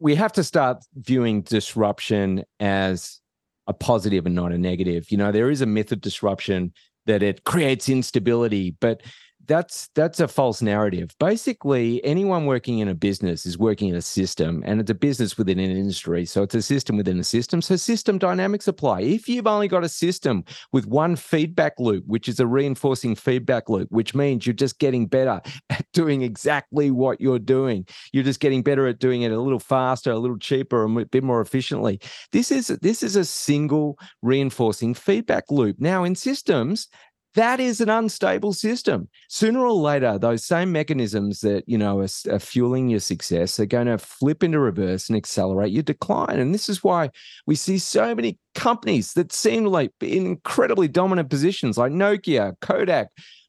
we 0.00 0.14
have 0.14 0.32
to 0.32 0.44
start 0.44 0.84
viewing 0.94 1.42
disruption 1.42 2.44
as 2.60 3.20
a 3.66 3.74
positive 3.74 4.24
and 4.26 4.34
not 4.34 4.52
a 4.52 4.58
negative. 4.58 5.10
You 5.10 5.18
know, 5.18 5.30
there 5.30 5.50
is 5.50 5.60
a 5.60 5.66
myth 5.66 5.92
of 5.92 6.00
disruption 6.00 6.72
that 7.06 7.22
it 7.22 7.44
creates 7.44 7.88
instability, 7.88 8.76
but 8.80 9.02
that's 9.48 9.88
that's 9.94 10.20
a 10.20 10.28
false 10.28 10.62
narrative. 10.62 11.14
Basically, 11.18 12.04
anyone 12.04 12.46
working 12.46 12.78
in 12.78 12.88
a 12.88 12.94
business 12.94 13.46
is 13.46 13.58
working 13.58 13.88
in 13.88 13.96
a 13.96 14.02
system, 14.02 14.62
and 14.66 14.80
it's 14.80 14.90
a 14.90 14.94
business 14.94 15.36
within 15.36 15.58
an 15.58 15.70
industry. 15.70 16.26
So 16.26 16.42
it's 16.42 16.54
a 16.54 16.62
system 16.62 16.96
within 16.96 17.18
a 17.18 17.24
system. 17.24 17.62
So 17.62 17.76
system 17.76 18.18
dynamics 18.18 18.68
apply. 18.68 19.00
If 19.00 19.28
you've 19.28 19.46
only 19.46 19.66
got 19.66 19.84
a 19.84 19.88
system 19.88 20.44
with 20.72 20.86
one 20.86 21.16
feedback 21.16 21.80
loop, 21.80 22.04
which 22.06 22.28
is 22.28 22.38
a 22.38 22.46
reinforcing 22.46 23.16
feedback 23.16 23.68
loop, 23.68 23.90
which 23.90 24.14
means 24.14 24.46
you're 24.46 24.54
just 24.54 24.78
getting 24.78 25.06
better 25.06 25.40
at 25.70 25.86
doing 25.92 26.22
exactly 26.22 26.90
what 26.90 27.20
you're 27.20 27.38
doing. 27.38 27.86
You're 28.12 28.24
just 28.24 28.40
getting 28.40 28.62
better 28.62 28.86
at 28.86 28.98
doing 28.98 29.22
it 29.22 29.32
a 29.32 29.40
little 29.40 29.58
faster, 29.58 30.12
a 30.12 30.18
little 30.18 30.38
cheaper, 30.38 30.84
and 30.84 30.98
a 30.98 31.06
bit 31.06 31.24
more 31.24 31.40
efficiently. 31.40 32.00
This 32.32 32.52
is 32.52 32.68
this 32.68 33.02
is 33.02 33.16
a 33.16 33.24
single 33.24 33.98
reinforcing 34.22 34.92
feedback 34.92 35.44
loop. 35.50 35.76
Now 35.80 36.04
in 36.04 36.14
systems, 36.14 36.88
that 37.34 37.60
is 37.60 37.80
an 37.80 37.90
unstable 37.90 38.52
system. 38.52 39.08
Sooner 39.28 39.60
or 39.60 39.72
later, 39.72 40.18
those 40.18 40.44
same 40.44 40.72
mechanisms 40.72 41.40
that 41.40 41.64
you 41.66 41.78
know 41.78 42.00
are, 42.00 42.08
are, 42.30 42.38
fueling 42.38 42.88
your 42.88 43.00
success 43.00 43.60
are 43.60 43.66
going 43.66 43.86
to 43.86 43.98
flip 43.98 44.42
into 44.42 44.58
reverse 44.58 45.08
and 45.08 45.16
accelerate 45.16 45.72
your 45.72 45.82
decline. 45.82 46.38
And 46.38 46.54
this 46.54 46.68
is 46.68 46.82
why 46.82 47.10
we 47.46 47.54
see 47.54 47.78
so 47.78 48.14
many 48.14 48.38
companies 48.54 49.12
that 49.12 49.32
seem 49.32 49.66
like 49.66 49.92
in 50.00 50.26
incredibly 50.26 50.88
dominant 50.88 51.30
positions, 51.30 51.76
like 51.76 51.92
Nokia, 51.92 52.54
Kodak, 52.60 53.08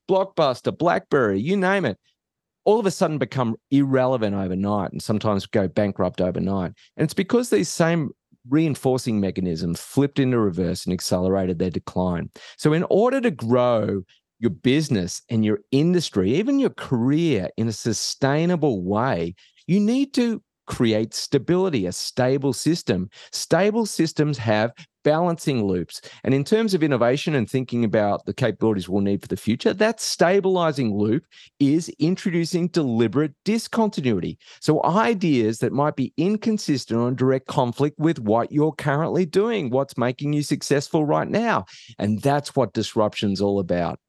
Blockbuster, 0.10 0.78
BlackBerry, 0.78 1.40
you 1.40 1.56
name 1.56 1.86
it. 1.86 1.98
All 2.66 2.80
of 2.80 2.86
a 2.86 2.92
sudden 2.92 3.18
become 3.18 3.56
irrelevant 3.72 4.36
overnight 4.36 4.92
and 4.92 5.02
sometimes 5.02 5.46
go 5.46 5.68
bankrupt 5.68 6.22
overnight. 6.22 6.74
And 6.98 7.06
it's 7.06 7.14
because 7.14 7.50
these 7.50 7.70
same 7.70 8.12
reinforcing 8.50 9.20
mechanisms 9.20 9.80
flipped 9.80 10.20
into 10.20 10.40
reverse 10.40 10.86
and 10.86 10.94
accelerated 10.94 11.60
their 11.60 11.70
decline. 11.70 12.30
So, 12.58 12.74
in 12.74 12.86
order 12.90 13.22
to 13.22 13.32
grow 13.32 14.04
your 14.40 14.52
business 14.52 15.22
and 15.30 15.44
your 15.44 15.60
industry, 15.72 16.36
even 16.36 16.60
your 16.60 16.70
career 16.70 17.50
in 17.58 17.68
a 17.68 17.74
sustainable 17.74 18.84
way, 18.84 19.36
you 19.68 19.80
need 19.80 20.14
to 20.16 20.42
create 20.70 21.14
stability, 21.14 21.86
a 21.88 21.92
stable 21.92 22.54
system. 22.54 23.10
Stable 23.32 23.86
systems 23.86 24.38
have 24.38 24.72
balancing 25.04 25.66
loops. 25.66 26.00
And 26.24 26.34
in 26.34 26.44
terms 26.44 26.74
of 26.74 26.84
innovation 26.84 27.34
and 27.34 27.50
thinking 27.50 27.84
about 27.84 28.26
the 28.26 28.34
capabilities 28.34 28.88
we'll 28.88 29.02
need 29.02 29.22
for 29.22 29.28
the 29.28 29.36
future, 29.36 29.74
that 29.74 30.00
stabilizing 30.00 30.96
loop 30.96 31.24
is 31.60 31.90
introducing 32.00 32.68
deliberate 32.68 33.34
discontinuity. 33.46 34.38
So 34.62 34.84
ideas 34.86 35.60
that 35.60 35.74
might 35.74 35.96
be 35.96 36.14
inconsistent 36.18 37.00
or 37.00 37.08
in 37.08 37.16
direct 37.16 37.48
conflict 37.48 37.98
with 37.98 38.20
what 38.20 38.52
you're 38.52 38.74
currently 38.74 39.26
doing, 39.26 39.72
what's 39.72 39.98
making 39.98 40.34
you 40.34 40.44
successful 40.44 41.04
right 41.04 41.28
now. 41.28 41.66
And 41.98 42.22
that's 42.22 42.56
what 42.56 42.74
disruption's 42.74 43.42
all 43.42 43.60
about. 43.60 44.00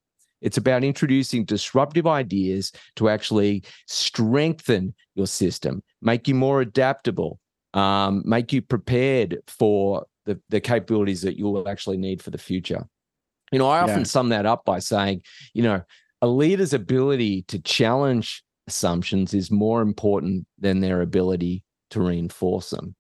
It's 0.41 0.57
about 0.57 0.85
introducing 0.85 1.45
disruptive 1.45 2.07
ideas 2.07 2.73
to 2.97 3.09
actually 3.09 3.65
strengthen 3.87 4.95
your 5.15 5.27
system, 5.27 5.83
make 6.01 6.29
you 6.29 6.35
more 6.35 6.61
adaptable, 6.61 7.39
um, 7.75 8.23
make 8.25 8.53
you 8.53 8.63
prepared 8.63 9.39
for 9.47 10.07
the, 10.27 10.41
the 10.49 10.61
capabilities 10.61 11.23
that 11.23 11.37
you 11.37 11.45
will 11.45 11.69
actually 11.69 11.97
need 11.97 12.23
for 12.23 12.31
the 12.31 12.39
future. 12.39 12.87
You 13.53 13.59
know, 13.59 13.69
I 13.69 13.81
often 13.81 14.01
yeah. 14.01 14.05
sum 14.05 14.29
that 14.31 14.47
up 14.47 14.65
by 14.65 14.79
saying, 14.79 15.23
you 15.55 15.63
know, 15.63 15.83
a 16.23 16.27
leader's 16.27 16.73
ability 16.73 17.43
to 17.49 17.59
challenge 17.59 18.43
assumptions 18.67 19.35
is 19.35 19.51
more 19.51 19.83
important 19.83 20.47
than 20.59 20.81
their 20.81 21.03
ability 21.03 21.65
to 21.91 22.01
reinforce 22.01 22.71
them. 22.71 22.95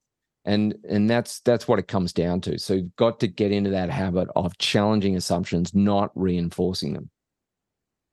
And 0.45 0.75
and 0.89 1.09
that's 1.09 1.41
that's 1.41 1.69
what 1.69 1.79
it 1.79 1.87
comes 1.87 2.13
down 2.13 2.41
to. 2.43 2.59
So 2.59 2.75
you've 2.75 2.97
got 2.97 3.21
to 3.21 3.29
get 3.29 3.53
into 3.53 3.71
that 3.71 3.91
habit 3.91 4.29
of 4.35 4.57
challenging 4.59 5.17
assumptions, 5.17 5.75
not 5.75 6.11
reinforcing 6.15 6.95
them. 6.95 7.11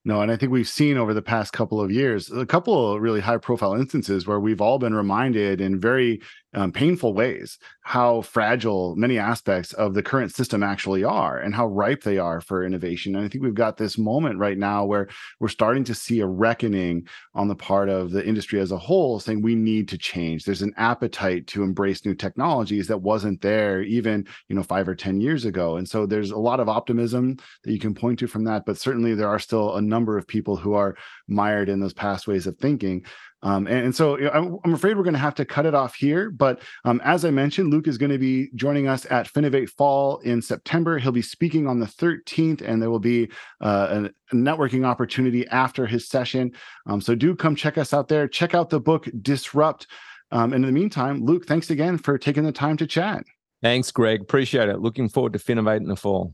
No, 0.08 0.22
and 0.22 0.32
I 0.32 0.38
think 0.38 0.54
we've 0.54 0.70
seen 0.70 0.96
over 0.98 1.14
the 1.14 1.22
past 1.22 1.52
couple 1.52 1.82
of 1.82 1.92
years 1.92 2.32
a 2.32 2.46
couple 2.46 2.94
of 2.94 3.02
really 3.02 3.20
high 3.20 3.36
profile 3.36 3.74
instances 3.74 4.26
where 4.26 4.40
we've 4.40 4.62
all 4.62 4.80
been 4.80 4.96
reminded 4.96 5.60
in 5.60 5.82
very 5.82 6.22
um, 6.54 6.72
painful 6.72 7.14
ways 7.14 7.58
how 7.82 8.22
fragile 8.22 8.96
many 8.96 9.20
aspects 9.20 9.74
of 9.74 9.94
the 9.94 10.04
current 10.04 10.34
system 10.34 10.64
actually 10.64 11.04
are 11.04 11.38
and 11.38 11.54
how 11.54 11.68
ripe 11.68 12.04
they 12.04 12.18
are 12.18 12.42
for 12.42 12.66
innovation. 12.66 13.16
And 13.16 13.24
I 13.24 13.28
think 13.28 13.44
we've 13.44 13.54
got 13.54 13.78
this 13.78 13.98
moment 13.98 14.40
right 14.40 14.58
now 14.58 14.86
where 14.86 15.08
we're 15.40 15.50
starting 15.50 15.84
to 15.86 15.96
see 15.96 16.20
a 16.22 16.26
reckoning 16.26 17.08
on 17.36 17.48
the 17.48 17.56
part 17.56 17.90
of 17.90 18.12
the 18.12 18.26
industry 18.26 18.60
as 18.60 18.72
a 18.72 18.78
whole 18.78 19.20
saying 19.20 19.42
we 19.42 19.56
need 19.56 19.88
to 19.90 19.98
change. 19.98 20.44
There's 20.44 20.62
an 20.62 20.74
appetite 20.78 21.48
to 21.48 21.64
embrace 21.64 22.06
new 22.06 22.16
technologies 22.16 22.88
that 22.88 23.02
wasn't 23.02 23.42
there 23.42 23.82
even, 23.84 24.26
you 24.50 24.56
know, 24.56 24.64
5 24.64 24.88
or 24.88 24.96
10 24.96 25.22
years 25.22 25.46
ago. 25.46 25.78
And 25.78 25.88
so 25.88 26.06
there's 26.06 26.32
a 26.32 26.38
lot 26.38 26.60
of 26.60 26.70
optimism 26.70 27.38
that 27.64 27.72
you 27.72 27.80
can 27.80 27.94
point 27.94 28.20
to 28.20 28.28
from 28.28 28.46
that, 28.46 28.66
but 28.66 28.78
certainly 28.78 29.16
there 29.16 29.30
are 29.30 29.40
still 29.40 29.76
a 29.76 29.82
number 29.82 29.97
of 30.18 30.28
people 30.28 30.56
who 30.58 30.74
are 30.74 30.96
mired 31.28 31.70
in 31.70 31.80
those 31.80 31.94
past 31.94 32.28
ways 32.28 32.46
of 32.46 32.58
thinking. 32.58 33.06
Um, 33.44 33.68
and, 33.68 33.86
and, 33.86 33.96
so 33.96 34.18
you 34.18 34.26
know, 34.26 34.32
I'm, 34.32 34.58
I'm, 34.66 34.74
afraid 34.74 34.98
we're 34.98 35.04
going 35.04 35.14
to 35.14 35.20
have 35.20 35.36
to 35.36 35.46
cut 35.46 35.68
it 35.68 35.76
off 35.76 35.94
here. 35.94 36.32
But 36.32 36.62
um, 36.86 37.00
as 37.04 37.24
I 37.24 37.30
mentioned, 37.30 37.70
Luke 37.70 37.88
is 37.88 37.98
going 37.98 38.12
to 38.12 38.18
be 38.18 38.50
joining 38.56 38.88
us 38.88 39.06
at 39.12 39.32
Finovate 39.32 39.70
Fall 39.70 40.18
in 40.20 40.42
September. 40.42 40.98
He'll 40.98 41.12
be 41.12 41.22
speaking 41.22 41.68
on 41.68 41.80
the 41.80 41.86
13th, 41.86 42.62
and 42.62 42.82
there 42.82 42.90
will 42.90 43.00
be 43.00 43.30
uh, 43.62 44.08
a, 44.32 44.36
networking 44.36 44.86
opportunity 44.86 45.48
after 45.50 45.86
his 45.86 46.10
session. 46.10 46.52
Um, 46.88 47.00
so 47.00 47.14
do 47.14 47.36
come 47.36 47.56
check 47.56 47.78
us 47.78 47.94
out 47.94 48.08
there. 48.08 48.28
Check 48.28 48.56
out 48.56 48.70
the 48.70 48.80
book 48.80 49.08
Disrupt. 49.22 49.88
Um, 50.32 50.54
and 50.54 50.66
in 50.66 50.74
the 50.74 50.78
meantime, 50.78 51.24
Luke, 51.24 51.46
thanks 51.46 51.70
again 51.70 51.98
for 51.98 52.18
taking 52.18 52.44
the 52.44 52.52
time 52.52 52.76
to 52.78 52.88
chat. 52.88 53.24
Thanks, 53.62 53.92
Greg. 53.92 54.22
Appreciate 54.22 54.70
it. 54.70 54.82
Looking 54.82 55.10
forward 55.10 55.34
to 55.34 55.40
Finovate 55.40 55.78
in 55.78 55.88
the 55.88 55.96
fall. 55.96 56.34